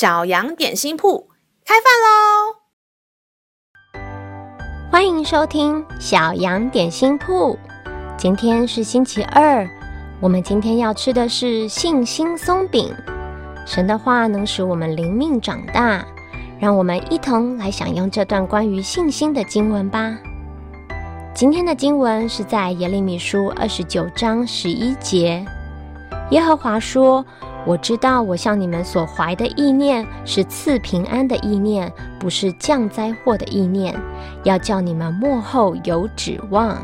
[0.00, 1.28] 小羊点心铺
[1.62, 2.56] 开饭喽！
[4.90, 7.58] 欢迎收听小羊点心铺。
[8.16, 9.68] 今天是星期二，
[10.18, 12.90] 我们今天要吃的是信心松饼。
[13.66, 16.02] 神的话能使我们灵命长大，
[16.58, 20.16] 让我们一同来享用这段关于信心的经文吧。
[21.34, 25.44] 今天的经文是在耶利米书二十九章十一节。
[26.30, 27.22] 耶和华说
[27.66, 33.94] ：“我知道我向你们所怀的意念是赐平安的意念，不是降灾祸的意念，
[34.44, 36.76] 要叫你们末后有指望。”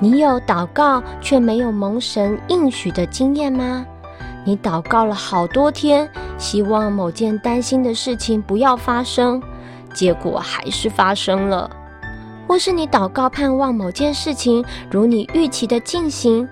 [0.00, 3.84] 你有祷告却没有蒙神应许的经验吗？
[4.44, 9.42] 你祷告了好多天，希望某件担心的事情不要发生，
[9.92, 11.68] 结果还是发生了；
[12.46, 16.48] 或是你祷告盼望某件事情如你预期的进行，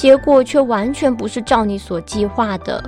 [0.00, 2.82] 结果却完全不是照你所计划的。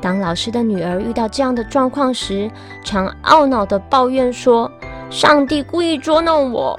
[0.00, 2.50] 当老师的女儿遇到这样的状况时，
[2.84, 4.68] 常懊恼地抱怨说
[5.10, 6.76] ：“上帝故意捉弄我。”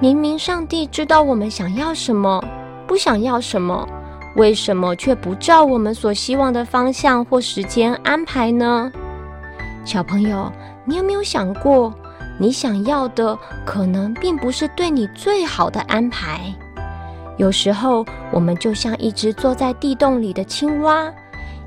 [0.00, 2.42] 明明上帝知道我们想要什么，
[2.86, 3.86] 不想要什么。
[4.36, 8.90] 为什么却不照我们所希望的方向或时间安排呢？
[9.84, 10.50] 小朋友，
[10.86, 11.92] 你有没有想过，
[12.40, 16.40] 你想要的可能并不是对你最好的安排？
[17.36, 21.12] 有时候，我们就像一只坐在地洞里的青蛙，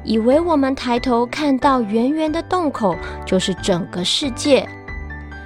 [0.03, 4.67] 以为我们抬头看到圆圆的洞口就是整个世界，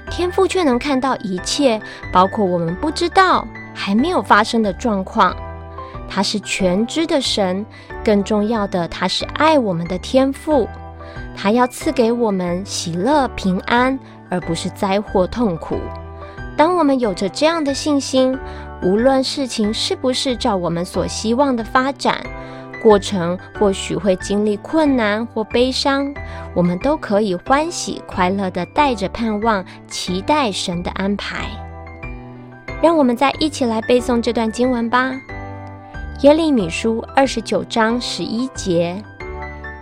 [0.10, 5.36] 天父却能看到一切，包括我们不知道还没有发生的状况。
[6.08, 7.66] 他是全知的神，
[8.04, 10.68] 更重要的，他是爱我们的天父。
[11.36, 15.78] 他要赐给我们喜乐平安，而不是灾祸痛苦。
[16.56, 18.38] 当我们有着这样的信心，
[18.84, 22.22] 无论事情是不是照我们所希望的发展，
[22.82, 26.14] 过程或许会经历困难或悲伤，
[26.54, 31.46] 我们都可以欢喜快乐地带着盼望，期待神的安排。
[32.82, 35.14] 让我们再一起来背诵这段经文吧。
[36.22, 39.02] 耶利米书二十九章十一节，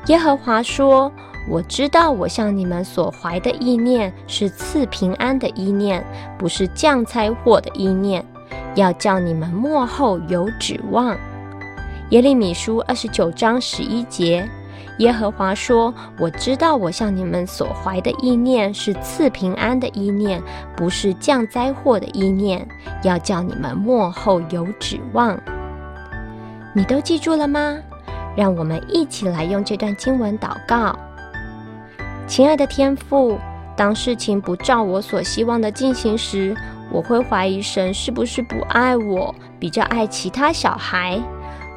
[0.07, 1.11] 耶和华说
[1.49, 6.05] ：“我知道我向你们所怀的意念是赐平安的意念，
[6.37, 8.23] 不是降灾祸的意念，
[8.75, 11.17] 要叫你们末后有指望。”
[12.11, 14.47] 耶利米书二十九章十一节，
[14.99, 20.41] 耶和华说：“我知道我向你们所怀的意念是赐平安的意念，
[20.75, 22.67] 不是降灾祸的意念，
[23.03, 25.39] 要叫你们末后有指望。”
[26.75, 27.77] 你都记住了吗？
[28.35, 30.97] 让我们一起来用这段经文祷告。
[32.27, 33.37] 亲爱的天父，
[33.75, 36.55] 当事情不照我所希望的进行时，
[36.91, 41.21] 我会怀疑神是不是不爱我，比较爱其他小孩。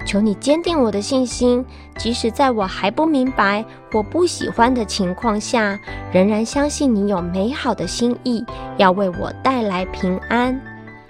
[0.06, 1.64] 求你坚定我的信心，
[1.96, 5.78] 即使在我还不明白或不喜欢的情况下，
[6.12, 8.44] 仍然相信你有美好的心意，
[8.76, 10.60] 要为我带来平安。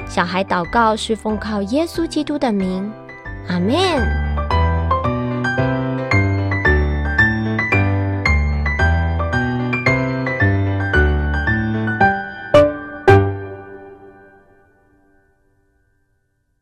[0.06, 2.88] 小孩祷告是奉靠耶稣基督的名。
[3.48, 4.23] 阿门。